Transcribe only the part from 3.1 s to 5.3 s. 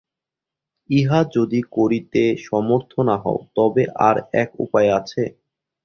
হও, তবে আর এক উপায় আছে।